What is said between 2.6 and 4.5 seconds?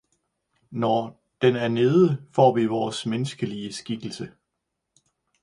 vor menneskelige skikkelse.